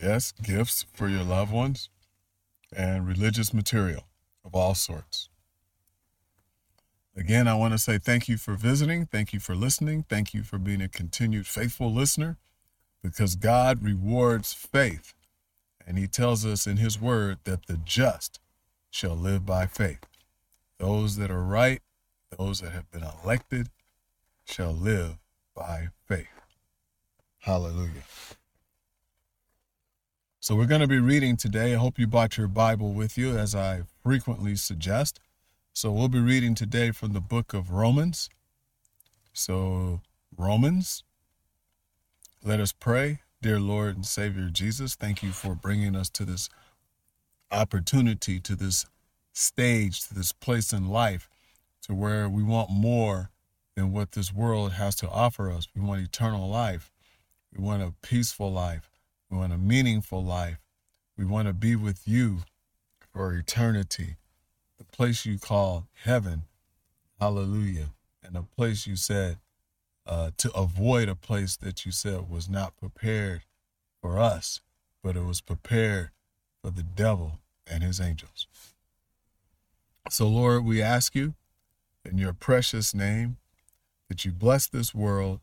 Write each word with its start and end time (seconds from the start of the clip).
Yes, 0.00 0.30
gifts 0.40 0.86
for 0.92 1.08
your 1.08 1.24
loved 1.24 1.50
ones 1.50 1.88
and 2.76 3.04
religious 3.04 3.52
material 3.52 4.04
of 4.44 4.54
all 4.54 4.76
sorts. 4.76 5.30
Again, 7.16 7.48
I 7.48 7.54
want 7.54 7.74
to 7.74 7.78
say 7.78 7.98
thank 7.98 8.28
you 8.28 8.36
for 8.36 8.54
visiting. 8.54 9.06
Thank 9.06 9.32
you 9.32 9.40
for 9.40 9.56
listening. 9.56 10.04
Thank 10.08 10.32
you 10.32 10.44
for 10.44 10.58
being 10.58 10.80
a 10.80 10.86
continued 10.86 11.48
faithful 11.48 11.92
listener 11.92 12.38
because 13.02 13.34
God 13.34 13.82
rewards 13.82 14.52
faith. 14.52 15.12
And 15.86 15.98
he 15.98 16.06
tells 16.06 16.46
us 16.46 16.66
in 16.66 16.76
his 16.76 17.00
word 17.00 17.38
that 17.44 17.66
the 17.66 17.76
just 17.76 18.40
shall 18.90 19.16
live 19.16 19.44
by 19.44 19.66
faith. 19.66 20.00
Those 20.78 21.16
that 21.16 21.30
are 21.30 21.42
right, 21.42 21.80
those 22.36 22.60
that 22.60 22.72
have 22.72 22.90
been 22.90 23.04
elected, 23.04 23.68
shall 24.44 24.72
live 24.72 25.18
by 25.54 25.88
faith. 26.06 26.28
Hallelujah. 27.40 28.04
So 30.40 30.56
we're 30.56 30.66
going 30.66 30.80
to 30.80 30.88
be 30.88 30.98
reading 30.98 31.36
today. 31.36 31.72
I 31.74 31.76
hope 31.76 31.98
you 31.98 32.06
brought 32.06 32.36
your 32.36 32.48
Bible 32.48 32.92
with 32.92 33.16
you, 33.16 33.36
as 33.38 33.54
I 33.54 33.82
frequently 34.02 34.56
suggest. 34.56 35.20
So 35.72 35.92
we'll 35.92 36.08
be 36.08 36.20
reading 36.20 36.54
today 36.54 36.90
from 36.90 37.12
the 37.12 37.20
book 37.20 37.54
of 37.54 37.70
Romans. 37.70 38.28
So, 39.32 40.00
Romans, 40.36 41.04
let 42.44 42.60
us 42.60 42.72
pray. 42.72 43.20
Dear 43.42 43.58
Lord 43.58 43.96
and 43.96 44.06
Savior 44.06 44.48
Jesus, 44.50 44.94
thank 44.94 45.20
you 45.20 45.32
for 45.32 45.56
bringing 45.56 45.96
us 45.96 46.08
to 46.10 46.24
this 46.24 46.48
opportunity, 47.50 48.38
to 48.38 48.54
this 48.54 48.86
stage, 49.32 50.06
to 50.06 50.14
this 50.14 50.30
place 50.30 50.72
in 50.72 50.88
life, 50.88 51.28
to 51.82 51.92
where 51.92 52.28
we 52.28 52.44
want 52.44 52.70
more 52.70 53.30
than 53.74 53.92
what 53.92 54.12
this 54.12 54.32
world 54.32 54.74
has 54.74 54.94
to 54.94 55.10
offer 55.10 55.50
us. 55.50 55.66
We 55.74 55.82
want 55.82 56.02
eternal 56.02 56.48
life. 56.48 56.92
We 57.52 57.60
want 57.60 57.82
a 57.82 57.92
peaceful 58.00 58.52
life. 58.52 58.88
We 59.28 59.38
want 59.38 59.52
a 59.52 59.58
meaningful 59.58 60.22
life. 60.22 60.60
We 61.18 61.24
want 61.24 61.48
to 61.48 61.52
be 61.52 61.74
with 61.74 62.06
you 62.06 62.42
for 63.12 63.34
eternity, 63.34 64.18
the 64.78 64.84
place 64.84 65.26
you 65.26 65.40
call 65.40 65.88
heaven. 66.04 66.44
Hallelujah. 67.18 67.88
And 68.22 68.36
a 68.36 68.42
place 68.44 68.86
you 68.86 68.94
said 68.94 69.38
uh, 70.06 70.30
to 70.36 70.50
avoid 70.52 71.08
a 71.08 71.14
place 71.14 71.56
that 71.56 71.86
you 71.86 71.92
said 71.92 72.28
was 72.28 72.48
not 72.48 72.76
prepared 72.76 73.42
for 74.00 74.18
us, 74.18 74.60
but 75.02 75.16
it 75.16 75.24
was 75.24 75.40
prepared 75.40 76.10
for 76.62 76.70
the 76.70 76.82
devil 76.82 77.38
and 77.66 77.82
his 77.82 78.00
angels. 78.00 78.46
So, 80.10 80.28
Lord, 80.28 80.64
we 80.64 80.82
ask 80.82 81.14
you 81.14 81.34
in 82.04 82.18
your 82.18 82.32
precious 82.32 82.94
name 82.94 83.36
that 84.08 84.24
you 84.24 84.32
bless 84.32 84.66
this 84.66 84.94
world, 84.94 85.40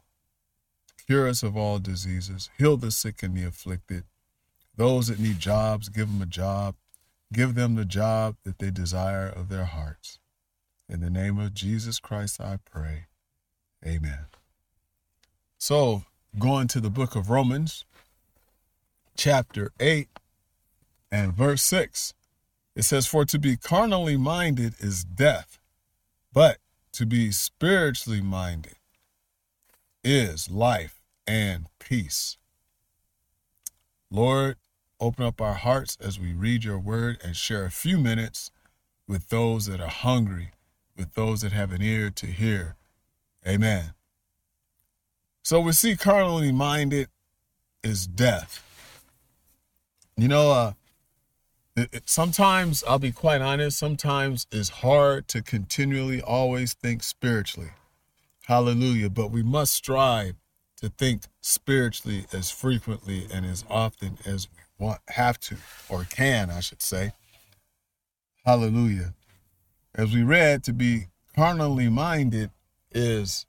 cure 1.07 1.27
us 1.27 1.41
of 1.41 1.55
all 1.55 1.79
diseases, 1.79 2.49
heal 2.57 2.77
the 2.77 2.91
sick 2.91 3.23
and 3.23 3.35
the 3.35 3.45
afflicted. 3.45 4.03
Those 4.75 5.07
that 5.07 5.19
need 5.19 5.39
jobs, 5.39 5.89
give 5.89 6.07
them 6.07 6.21
a 6.21 6.25
job. 6.25 6.75
Give 7.31 7.53
them 7.53 7.75
the 7.75 7.85
job 7.85 8.37
that 8.43 8.57
they 8.59 8.71
desire 8.71 9.27
of 9.27 9.49
their 9.49 9.65
hearts. 9.65 10.19
In 10.87 10.99
the 10.99 11.11
name 11.11 11.37
of 11.37 11.53
Jesus 11.53 11.99
Christ, 11.99 12.41
I 12.41 12.57
pray. 12.65 13.05
Amen. 13.85 14.25
So, 15.61 16.05
going 16.39 16.69
to 16.69 16.79
the 16.79 16.89
book 16.89 17.17
of 17.17 17.29
Romans, 17.29 17.83
chapter 19.17 19.73
8 19.77 20.07
and 21.11 21.33
verse 21.33 21.61
6, 21.63 22.13
it 22.77 22.83
says, 22.83 23.07
For 23.07 23.25
to 23.25 23.37
be 23.37 23.57
carnally 23.57 24.15
minded 24.15 24.75
is 24.79 25.03
death, 25.03 25.59
but 26.31 26.59
to 26.93 27.05
be 27.05 27.31
spiritually 27.31 28.21
minded 28.21 28.77
is 30.01 30.49
life 30.49 31.01
and 31.27 31.65
peace. 31.77 32.37
Lord, 34.09 34.55
open 35.01 35.25
up 35.25 35.41
our 35.41 35.55
hearts 35.55 35.97
as 35.99 36.17
we 36.17 36.31
read 36.31 36.63
your 36.63 36.79
word 36.79 37.17
and 37.21 37.35
share 37.35 37.65
a 37.65 37.71
few 37.71 37.97
minutes 37.97 38.49
with 39.09 39.27
those 39.27 39.65
that 39.65 39.81
are 39.81 39.89
hungry, 39.89 40.51
with 40.95 41.15
those 41.15 41.41
that 41.41 41.51
have 41.51 41.73
an 41.73 41.81
ear 41.81 42.09
to 42.11 42.27
hear. 42.27 42.77
Amen. 43.45 43.93
So 45.49 45.59
we 45.59 45.71
see 45.71 45.95
carnally 45.95 46.51
minded 46.51 47.09
is 47.83 48.05
death. 48.05 48.63
You 50.15 50.27
know, 50.27 50.51
uh, 50.51 50.73
it, 51.75 51.89
it, 51.91 52.03
sometimes 52.07 52.83
I'll 52.87 52.99
be 52.99 53.11
quite 53.11 53.41
honest, 53.41 53.79
sometimes 53.79 54.45
it's 54.51 54.69
hard 54.69 55.27
to 55.29 55.41
continually 55.41 56.21
always 56.21 56.75
think 56.75 57.01
spiritually. 57.01 57.71
Hallelujah. 58.45 59.09
But 59.09 59.31
we 59.31 59.41
must 59.41 59.73
strive 59.73 60.35
to 60.81 60.89
think 60.89 61.23
spiritually 61.41 62.27
as 62.31 62.51
frequently 62.51 63.25
and 63.33 63.43
as 63.43 63.65
often 63.71 64.19
as 64.27 64.47
we 64.51 64.85
want, 64.85 64.99
have 65.07 65.39
to, 65.39 65.57
or 65.89 66.03
can, 66.03 66.51
I 66.51 66.59
should 66.59 66.83
say. 66.83 67.13
Hallelujah. 68.45 69.15
As 69.95 70.13
we 70.13 70.21
read, 70.21 70.63
to 70.65 70.73
be 70.73 71.07
carnally 71.35 71.89
minded 71.89 72.51
is 72.91 73.47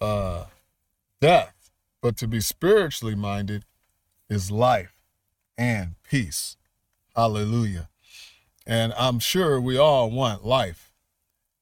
uh, 0.00 0.46
death, 1.24 1.70
but 2.02 2.18
to 2.18 2.28
be 2.28 2.38
spiritually 2.38 3.14
minded 3.14 3.64
is 4.28 4.50
life 4.50 4.92
and 5.56 5.94
peace. 6.06 6.58
Hallelujah. 7.16 7.88
And 8.66 8.92
I'm 8.98 9.20
sure 9.20 9.58
we 9.58 9.78
all 9.78 10.10
want 10.10 10.44
life, 10.44 10.92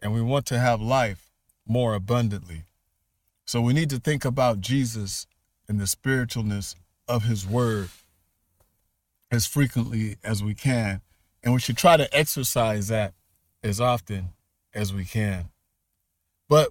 and 0.00 0.12
we 0.12 0.20
want 0.20 0.46
to 0.46 0.58
have 0.58 0.80
life 0.80 1.30
more 1.64 1.94
abundantly. 1.94 2.64
So 3.44 3.60
we 3.60 3.72
need 3.72 3.88
to 3.90 4.00
think 4.00 4.24
about 4.24 4.60
Jesus 4.60 5.28
and 5.68 5.78
the 5.78 5.84
spiritualness 5.84 6.74
of 7.06 7.22
his 7.22 7.46
word 7.46 7.90
as 9.30 9.46
frequently 9.46 10.16
as 10.24 10.42
we 10.42 10.54
can. 10.54 11.02
And 11.44 11.54
we 11.54 11.60
should 11.60 11.76
try 11.76 11.96
to 11.96 12.12
exercise 12.12 12.88
that 12.88 13.14
as 13.62 13.80
often 13.80 14.30
as 14.74 14.92
we 14.92 15.04
can. 15.04 15.50
But 16.48 16.70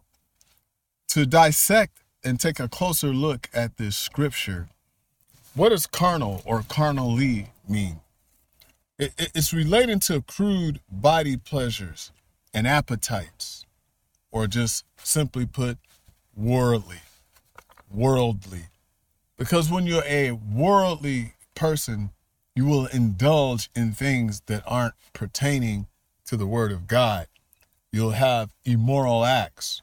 to 1.07 1.25
dissect 1.25 2.00
and 2.23 2.39
take 2.39 2.59
a 2.59 2.67
closer 2.67 3.07
look 3.07 3.49
at 3.53 3.77
this 3.77 3.97
scripture, 3.97 4.69
what 5.53 5.69
does 5.69 5.87
carnal 5.87 6.41
or 6.45 6.63
carnally 6.67 7.49
mean? 7.67 7.99
It, 8.97 9.13
it, 9.17 9.31
it's 9.35 9.53
relating 9.53 9.99
to 10.01 10.21
crude 10.21 10.79
body 10.89 11.37
pleasures 11.37 12.11
and 12.53 12.67
appetites, 12.67 13.65
or 14.31 14.47
just 14.47 14.85
simply 14.97 15.45
put, 15.45 15.77
worldly. 16.35 17.01
Worldly. 17.89 18.65
Because 19.37 19.71
when 19.71 19.87
you're 19.87 20.03
a 20.05 20.31
worldly 20.31 21.33
person, 21.55 22.11
you 22.55 22.65
will 22.65 22.85
indulge 22.87 23.69
in 23.75 23.93
things 23.93 24.41
that 24.45 24.63
aren't 24.65 24.93
pertaining 25.13 25.87
to 26.25 26.37
the 26.37 26.45
Word 26.45 26.71
of 26.71 26.87
God. 26.87 27.27
You'll 27.91 28.11
have 28.11 28.53
immoral 28.63 29.25
acts, 29.25 29.81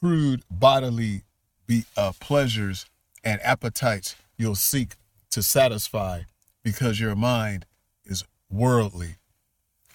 crude 0.00 0.42
bodily 0.50 1.24
be, 1.72 1.84
uh, 1.96 2.12
pleasures 2.20 2.86
and 3.24 3.40
appetites 3.42 4.16
you'll 4.36 4.54
seek 4.54 4.94
to 5.30 5.42
satisfy 5.42 6.22
because 6.62 7.00
your 7.00 7.14
mind 7.14 7.64
is 8.04 8.24
worldly. 8.50 9.16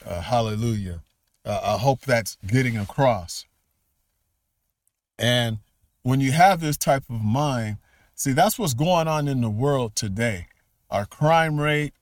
Uh, 0.06 0.22
hallelujah. 0.22 1.02
Uh, 1.46 1.60
I 1.64 1.78
hope 1.78 2.02
that's 2.02 2.38
getting 2.46 2.78
across. 2.78 3.46
And 5.20 5.60
when 6.04 6.20
you 6.20 6.32
have 6.32 6.62
this 6.62 6.78
type 6.78 7.04
of 7.10 7.22
mind, 7.22 7.78
see, 8.16 8.32
that's 8.32 8.58
what's 8.58 8.74
going 8.74 9.08
on 9.08 9.28
in 9.28 9.42
the 9.42 9.50
world 9.50 9.96
today. 9.96 10.48
Our 10.90 11.06
crime 11.06 11.60
rate, 11.60 11.94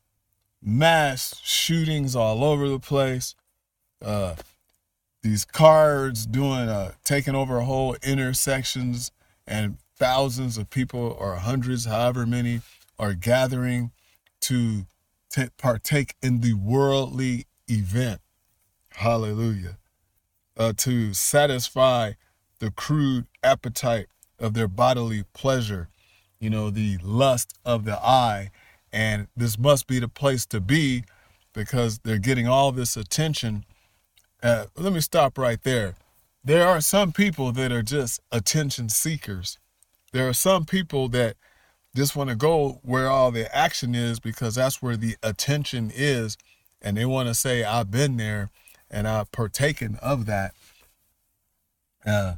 mass 0.61 1.39
shootings 1.43 2.15
all 2.15 2.43
over 2.43 2.69
the 2.69 2.79
place, 2.79 3.35
uh, 4.03 4.35
these 5.23 5.43
cars 5.43 6.25
doing, 6.25 6.69
uh, 6.69 6.91
taking 7.03 7.35
over 7.35 7.61
whole 7.61 7.95
intersections, 8.03 9.11
and 9.47 9.77
thousands 9.97 10.57
of 10.57 10.69
people 10.69 11.15
or 11.19 11.35
hundreds, 11.35 11.85
however 11.85 12.25
many, 12.25 12.61
are 12.97 13.13
gathering 13.13 13.91
to 14.41 14.85
to 15.31 15.51
partake 15.57 16.15
in 16.21 16.39
the 16.39 16.53
worldly 16.53 17.45
event. 17.67 18.21
Hallelujah. 18.91 19.77
Uh, 20.55 20.71
to 20.77 21.13
satisfy 21.13 22.13
the 22.59 22.71
crude 22.71 23.25
appetite 23.43 24.07
of 24.39 24.53
their 24.53 24.69
bodily 24.69 25.23
pleasure, 25.33 25.89
you 26.39 26.49
know, 26.49 26.69
the 26.69 26.97
lust 27.03 27.53
of 27.65 27.83
the 27.83 27.97
eye. 27.97 28.49
And 28.93 29.27
this 29.35 29.59
must 29.59 29.87
be 29.87 29.99
the 29.99 30.07
place 30.07 30.45
to 30.47 30.61
be 30.61 31.03
because 31.53 31.99
they're 31.99 32.17
getting 32.17 32.47
all 32.47 32.71
this 32.71 32.95
attention. 32.95 33.65
Uh, 34.41 34.67
let 34.77 34.93
me 34.93 35.01
stop 35.01 35.37
right 35.37 35.61
there. 35.63 35.95
There 36.45 36.67
are 36.67 36.79
some 36.79 37.11
people 37.11 37.51
that 37.53 37.71
are 37.71 37.81
just 37.81 38.21
attention 38.31 38.89
seekers. 38.89 39.57
There 40.13 40.29
are 40.29 40.33
some 40.33 40.63
people 40.63 41.09
that 41.09 41.37
just 41.95 42.15
want 42.15 42.29
to 42.29 42.35
go 42.35 42.81
where 42.83 43.09
all 43.09 43.31
the 43.31 43.53
action 43.55 43.95
is 43.95 44.19
because 44.19 44.53
that's 44.53 44.79
where 44.79 44.95
the 44.95 45.15
attention 45.23 45.91
is. 45.93 46.37
And 46.83 46.97
they 46.97 47.05
want 47.05 47.29
to 47.29 47.33
say, 47.33 47.63
I've 47.63 47.89
been 47.89 48.17
there 48.17 48.51
and 48.91 49.07
I've 49.07 49.31
partaken 49.31 49.97
of 50.03 50.27
that. 50.27 50.53
Uh, 52.05 52.35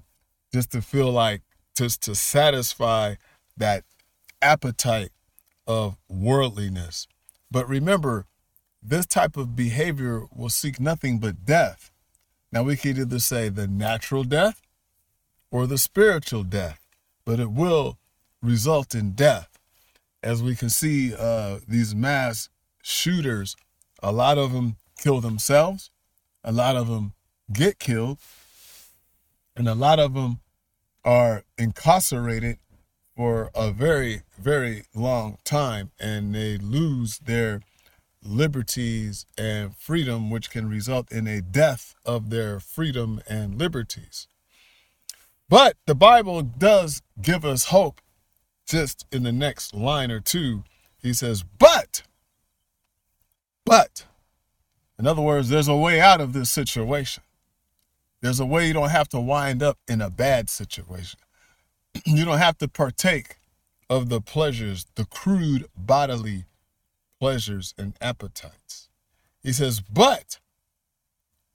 just 0.53 0.71
to 0.71 0.81
feel 0.81 1.11
like, 1.11 1.41
just 1.75 2.01
to 2.03 2.15
satisfy 2.15 3.15
that 3.57 3.83
appetite 4.41 5.11
of 5.67 5.97
worldliness. 6.07 7.07
But 7.51 7.67
remember, 7.67 8.25
this 8.81 9.05
type 9.05 9.35
of 9.35 9.53
behavior 9.53 10.27
will 10.33 10.47
seek 10.47 10.79
nothing 10.79 11.19
but 11.19 11.43
death. 11.43 11.91
Now, 12.51 12.63
we 12.63 12.77
could 12.77 12.97
either 12.97 13.19
say 13.19 13.49
the 13.49 13.67
natural 13.67 14.23
death 14.23 14.61
or 15.51 15.67
the 15.67 15.77
spiritual 15.77 16.43
death, 16.43 16.79
but 17.25 17.39
it 17.39 17.51
will 17.51 17.97
result 18.41 18.95
in 18.95 19.11
death. 19.11 19.59
As 20.23 20.41
we 20.41 20.55
can 20.55 20.69
see, 20.69 21.13
uh, 21.13 21.59
these 21.67 21.93
mass 21.93 22.49
shooters, 22.81 23.55
a 24.01 24.11
lot 24.11 24.37
of 24.37 24.53
them 24.53 24.77
kill 24.97 25.21
themselves, 25.21 25.91
a 26.43 26.51
lot 26.51 26.75
of 26.75 26.87
them 26.87 27.13
get 27.51 27.79
killed, 27.79 28.17
and 29.55 29.67
a 29.67 29.75
lot 29.75 29.99
of 29.99 30.13
them 30.13 30.39
are 31.03 31.43
incarcerated 31.57 32.57
for 33.15 33.49
a 33.55 33.71
very, 33.71 34.21
very 34.37 34.83
long 34.93 35.37
time, 35.43 35.91
and 35.99 36.35
they 36.35 36.57
lose 36.57 37.19
their 37.19 37.61
liberties 38.27 39.25
and 39.37 39.75
freedom, 39.75 40.29
which 40.29 40.49
can 40.49 40.69
result 40.69 41.11
in 41.11 41.27
a 41.27 41.41
death 41.41 41.95
of 42.05 42.29
their 42.29 42.59
freedom 42.59 43.21
and 43.27 43.57
liberties. 43.57 44.27
But 45.49 45.77
the 45.85 45.95
Bible 45.95 46.41
does 46.41 47.01
give 47.21 47.45
us 47.45 47.65
hope 47.65 48.01
just 48.67 49.05
in 49.11 49.23
the 49.23 49.31
next 49.31 49.73
line 49.73 50.11
or 50.11 50.19
two. 50.19 50.63
He 51.01 51.13
says, 51.13 51.43
But, 51.43 52.03
but, 53.65 54.05
in 54.99 55.07
other 55.07 55.21
words, 55.21 55.49
there's 55.49 55.67
a 55.67 55.75
way 55.75 56.01
out 56.01 56.19
of 56.19 56.33
this 56.33 56.51
situation. 56.51 57.23
There's 58.21 58.39
a 58.39 58.45
way 58.45 58.67
you 58.67 58.73
don't 58.73 58.89
have 58.89 59.07
to 59.09 59.19
wind 59.19 59.63
up 59.63 59.77
in 59.87 60.01
a 60.01 60.09
bad 60.09 60.49
situation. 60.49 61.19
you 62.05 62.25
don't 62.25 62.39
have 62.39 62.57
to 62.57 62.67
partake 62.67 63.37
of 63.89 64.09
the 64.09 64.19
pleasures, 64.19 64.85
the 64.95 65.05
crude 65.05 65.65
bodily 65.77 66.45
pleasures 67.19 67.73
and 67.77 67.93
appetites. 68.01 68.89
He 69.43 69.53
says, 69.53 69.81
but 69.81 70.39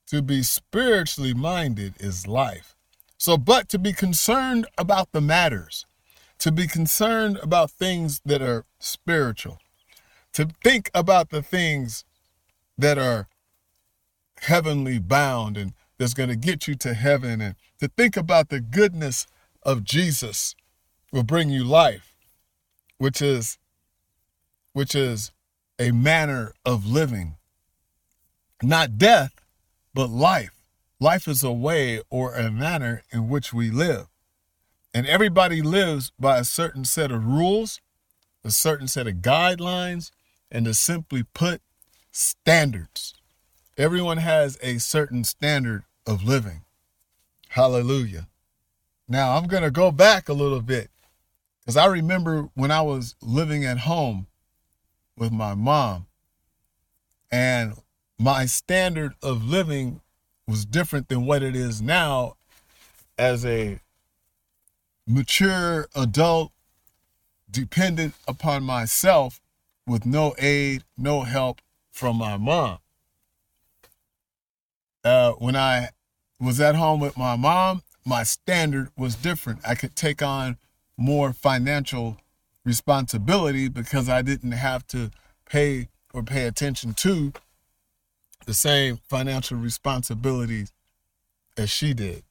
to 0.07 0.21
be 0.21 0.43
spiritually 0.43 1.33
minded 1.33 1.93
is 1.99 2.27
life. 2.27 2.75
So, 3.17 3.37
but 3.37 3.69
to 3.69 3.79
be 3.79 3.93
concerned 3.93 4.67
about 4.77 5.11
the 5.11 5.21
matters, 5.21 5.85
to 6.39 6.51
be 6.51 6.67
concerned 6.67 7.39
about 7.41 7.71
things 7.71 8.21
that 8.25 8.41
are 8.41 8.65
spiritual, 8.79 9.59
to 10.33 10.49
think 10.63 10.91
about 10.93 11.29
the 11.29 11.41
things 11.41 12.03
that 12.77 12.97
are 12.97 13.27
heavenly 14.41 14.99
bound 14.99 15.55
and 15.55 15.73
that's 15.97 16.13
going 16.13 16.29
to 16.29 16.35
get 16.35 16.67
you 16.67 16.75
to 16.75 16.93
heaven, 16.93 17.39
and 17.39 17.55
to 17.79 17.87
think 17.87 18.17
about 18.17 18.49
the 18.49 18.59
goodness 18.59 19.25
of 19.61 19.83
Jesus 19.83 20.55
will 21.11 21.23
bring 21.23 21.49
you 21.49 21.63
life, 21.63 22.13
which 22.97 23.21
is 23.21 23.57
which 24.73 24.95
is 24.95 25.31
a 25.79 25.91
manner 25.91 26.53
of 26.65 26.85
living. 26.85 27.35
Not 28.61 28.97
death, 28.97 29.33
but 29.93 30.09
life. 30.09 30.51
Life 30.99 31.27
is 31.27 31.43
a 31.43 31.51
way 31.51 32.01
or 32.09 32.35
a 32.35 32.51
manner 32.51 33.03
in 33.11 33.27
which 33.27 33.53
we 33.53 33.69
live. 33.69 34.07
And 34.93 35.05
everybody 35.07 35.61
lives 35.61 36.11
by 36.19 36.37
a 36.37 36.43
certain 36.43 36.85
set 36.85 37.11
of 37.11 37.25
rules, 37.25 37.81
a 38.43 38.51
certain 38.51 38.87
set 38.87 39.07
of 39.07 39.15
guidelines, 39.15 40.11
and 40.51 40.65
to 40.65 40.73
simply 40.73 41.23
put, 41.33 41.61
standards. 42.11 43.15
Everyone 43.77 44.17
has 44.17 44.59
a 44.61 44.77
certain 44.77 45.23
standard 45.23 45.83
of 46.05 46.23
living. 46.23 46.61
Hallelujah. 47.49 48.27
Now, 49.07 49.35
I'm 49.35 49.47
going 49.47 49.63
to 49.63 49.71
go 49.71 49.91
back 49.91 50.29
a 50.29 50.33
little 50.33 50.61
bit 50.61 50.89
because 51.59 51.75
I 51.75 51.85
remember 51.87 52.49
when 52.53 52.71
I 52.71 52.81
was 52.81 53.15
living 53.21 53.65
at 53.65 53.79
home, 53.79 54.27
with 55.17 55.31
my 55.31 55.53
mom. 55.53 56.07
And 57.31 57.73
my 58.19 58.45
standard 58.45 59.13
of 59.21 59.43
living 59.43 60.01
was 60.47 60.65
different 60.65 61.09
than 61.09 61.25
what 61.25 61.43
it 61.43 61.55
is 61.55 61.81
now 61.81 62.35
as 63.17 63.45
a 63.45 63.79
mature 65.07 65.87
adult 65.95 66.51
dependent 67.49 68.13
upon 68.27 68.63
myself 68.63 69.39
with 69.85 70.05
no 70.05 70.33
aid, 70.37 70.83
no 70.97 71.21
help 71.21 71.61
from 71.91 72.17
my 72.17 72.37
mom. 72.37 72.79
Uh, 75.03 75.33
when 75.33 75.55
I 75.55 75.89
was 76.39 76.59
at 76.61 76.75
home 76.75 76.99
with 76.99 77.17
my 77.17 77.35
mom, 77.35 77.83
my 78.05 78.23
standard 78.23 78.89
was 78.97 79.15
different. 79.15 79.59
I 79.65 79.75
could 79.75 79.95
take 79.95 80.21
on 80.21 80.57
more 80.97 81.33
financial 81.33 82.17
responsibility 82.65 83.67
because 83.67 84.09
I 84.09 84.21
didn't 84.21 84.53
have 84.53 84.87
to 84.87 85.11
pay 85.49 85.89
or 86.13 86.23
pay 86.23 86.45
attention 86.45 86.93
to 86.95 87.33
the 88.45 88.53
same 88.53 88.99
financial 89.07 89.57
responsibilities 89.57 90.71
as 91.57 91.69
she 91.69 91.93
did. 91.93 92.23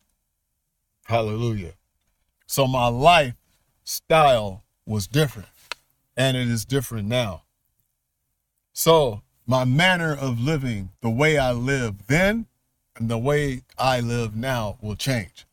Hallelujah. 1.05 1.73
So 2.46 2.67
my 2.67 2.88
lifestyle 2.88 4.62
was 4.86 5.06
different 5.06 5.48
and 6.17 6.36
it 6.36 6.48
is 6.48 6.65
different 6.65 7.08
now. 7.08 7.43
So 8.72 9.22
my 9.46 9.65
manner 9.65 10.15
of 10.15 10.41
living, 10.41 10.91
the 11.01 11.10
way 11.10 11.39
I 11.39 11.53
lived 11.53 12.08
then 12.08 12.46
and 12.96 13.08
the 13.08 13.19
way 13.19 13.62
I 13.79 14.01
live 14.01 14.36
now 14.36 14.79
will 14.81 14.96
change. 14.96 15.46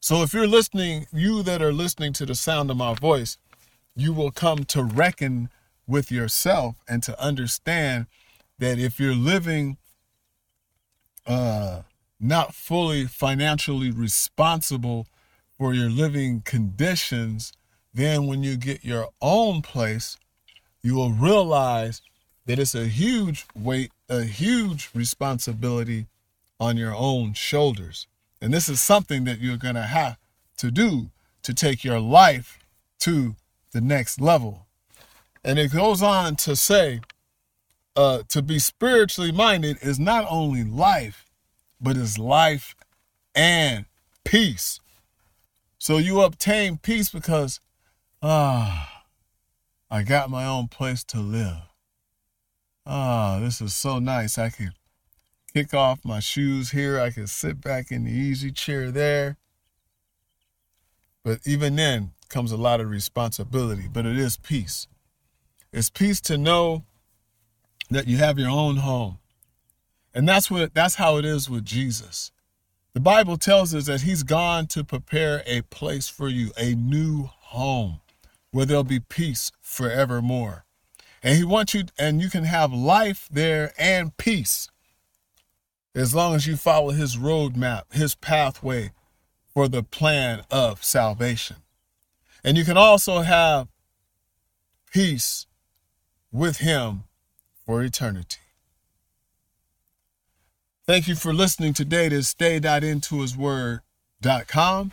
So 0.00 0.22
if 0.22 0.34
you're 0.34 0.46
listening, 0.46 1.06
you 1.12 1.42
that 1.44 1.62
are 1.62 1.72
listening 1.72 2.12
to 2.14 2.26
the 2.26 2.34
sound 2.34 2.70
of 2.70 2.76
my 2.76 2.94
voice, 2.94 3.38
you 3.94 4.12
will 4.12 4.30
come 4.30 4.64
to 4.64 4.82
reckon 4.82 5.50
with 5.86 6.10
yourself 6.10 6.76
and 6.88 7.02
to 7.02 7.20
understand 7.20 8.06
that 8.58 8.78
if 8.78 8.98
you're 9.00 9.14
living 9.14 9.76
uh, 11.26 11.82
not 12.18 12.54
fully 12.54 13.06
financially 13.06 13.90
responsible 13.90 15.06
for 15.58 15.74
your 15.74 15.90
living 15.90 16.40
conditions, 16.44 17.52
then 17.92 18.26
when 18.26 18.42
you 18.42 18.56
get 18.56 18.84
your 18.84 19.08
own 19.20 19.62
place, 19.62 20.16
you 20.82 20.94
will 20.94 21.12
realize 21.12 22.02
that 22.46 22.58
it's 22.58 22.74
a 22.74 22.86
huge 22.86 23.46
weight, 23.54 23.92
a 24.08 24.22
huge 24.22 24.90
responsibility 24.94 26.06
on 26.58 26.76
your 26.76 26.94
own 26.94 27.34
shoulders. 27.34 28.06
And 28.40 28.52
this 28.52 28.68
is 28.68 28.80
something 28.80 29.24
that 29.24 29.38
you're 29.38 29.56
going 29.56 29.76
to 29.76 29.82
have 29.82 30.18
to 30.58 30.70
do 30.70 31.10
to 31.42 31.54
take 31.54 31.84
your 31.84 32.00
life 32.00 32.58
to 33.00 33.36
the 33.72 33.80
next 33.80 34.20
level. 34.20 34.66
And 35.44 35.58
it 35.58 35.72
goes 35.72 36.02
on 36.02 36.36
to 36.36 36.54
say, 36.54 37.00
uh, 37.96 38.22
to 38.28 38.40
be 38.40 38.58
spiritually 38.58 39.32
minded 39.32 39.78
is 39.82 39.98
not 39.98 40.26
only 40.30 40.64
life, 40.64 41.26
but 41.80 41.96
is 41.96 42.18
life 42.18 42.74
and 43.34 43.86
peace. 44.24 44.80
So 45.78 45.98
you 45.98 46.22
obtain 46.22 46.78
peace 46.78 47.10
because, 47.10 47.60
ah, 48.22 49.04
I 49.90 50.04
got 50.04 50.30
my 50.30 50.46
own 50.46 50.68
place 50.68 51.02
to 51.04 51.18
live. 51.18 51.62
Ah, 52.86 53.40
this 53.40 53.60
is 53.60 53.74
so 53.74 53.98
nice. 53.98 54.38
I 54.38 54.50
can 54.50 54.72
kick 55.52 55.74
off 55.74 56.04
my 56.04 56.20
shoes 56.20 56.70
here. 56.70 56.98
I 56.98 57.10
can 57.10 57.26
sit 57.26 57.60
back 57.60 57.90
in 57.90 58.04
the 58.04 58.12
easy 58.12 58.50
chair 58.52 58.90
there. 58.90 59.36
But 61.24 61.40
even 61.44 61.76
then, 61.76 62.12
comes 62.32 62.50
a 62.50 62.56
lot 62.56 62.80
of 62.80 62.90
responsibility, 62.90 63.88
but 63.92 64.06
it 64.06 64.18
is 64.18 64.36
peace. 64.36 64.88
It's 65.72 65.90
peace 65.90 66.20
to 66.22 66.36
know 66.36 66.84
that 67.90 68.08
you 68.08 68.16
have 68.16 68.38
your 68.38 68.50
own 68.50 68.78
home. 68.78 69.18
And 70.14 70.28
that's 70.28 70.50
what 70.50 70.74
that's 70.74 70.96
how 70.96 71.18
it 71.18 71.24
is 71.24 71.48
with 71.48 71.64
Jesus. 71.64 72.32
The 72.94 73.00
Bible 73.00 73.38
tells 73.38 73.74
us 73.74 73.86
that 73.86 74.02
he's 74.02 74.22
gone 74.22 74.66
to 74.68 74.84
prepare 74.84 75.42
a 75.46 75.62
place 75.62 76.08
for 76.08 76.28
you, 76.28 76.52
a 76.58 76.74
new 76.74 77.30
home 77.40 78.00
where 78.50 78.66
there'll 78.66 78.84
be 78.84 79.00
peace 79.00 79.50
forevermore. 79.60 80.64
And 81.22 81.38
he 81.38 81.44
wants 81.44 81.72
you, 81.72 81.84
and 81.98 82.20
you 82.20 82.28
can 82.28 82.44
have 82.44 82.72
life 82.72 83.28
there 83.30 83.72
and 83.78 84.14
peace 84.16 84.68
as 85.94 86.14
long 86.14 86.34
as 86.34 86.46
you 86.46 86.56
follow 86.56 86.90
his 86.90 87.16
roadmap, 87.16 87.92
his 87.92 88.14
pathway 88.14 88.92
for 89.52 89.68
the 89.68 89.82
plan 89.82 90.42
of 90.50 90.82
salvation. 90.82 91.56
And 92.44 92.58
you 92.58 92.64
can 92.64 92.76
also 92.76 93.20
have 93.20 93.68
peace 94.92 95.46
with 96.30 96.58
him 96.58 97.04
for 97.64 97.82
eternity. 97.82 98.38
Thank 100.86 101.08
you 101.08 101.14
for 101.14 101.32
listening 101.32 101.72
today 101.74 102.08
to 102.08 102.22
stay.intohisword.com. 102.22 104.92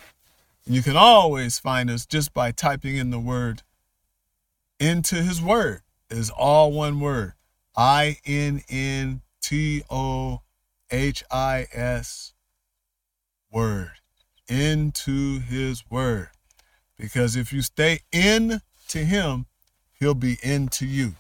You 0.66 0.84
can 0.84 0.96
always 0.96 1.58
find 1.58 1.90
us 1.90 2.06
just 2.06 2.32
by 2.34 2.52
typing 2.52 2.96
in 2.96 3.10
the 3.10 3.20
word 3.20 3.64
into 4.80 5.16
his 5.16 5.42
word 5.42 5.82
is 6.10 6.30
all 6.30 6.72
one 6.72 7.00
word. 7.00 7.34
I 7.76 8.18
N 8.26 8.62
N 8.70 9.22
T 9.42 9.84
O 9.90 10.42
H 10.90 11.24
I 11.30 11.68
S 11.74 12.34
word. 13.52 13.92
Into 14.48 15.40
his 15.40 15.84
word. 15.90 16.30
Because 17.00 17.38
if 17.38 17.54
you 17.54 17.62
stay 17.62 18.02
in 18.12 18.62
to 18.90 19.06
him, 19.06 19.46
he'll 19.98 20.14
be 20.14 20.38
into 20.44 20.86
you. 20.86 21.14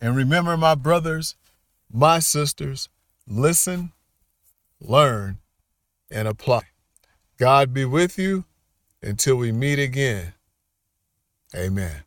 And 0.00 0.14
remember, 0.14 0.56
my 0.56 0.74
brothers, 0.74 1.36
my 1.90 2.18
sisters, 2.18 2.90
listen, 3.26 3.92
learn, 4.78 5.38
and 6.10 6.28
apply. 6.28 6.62
God 7.38 7.72
be 7.72 7.86
with 7.86 8.18
you 8.18 8.44
until 9.02 9.36
we 9.36 9.52
meet 9.52 9.78
again. 9.78 10.34
Amen. 11.56 12.04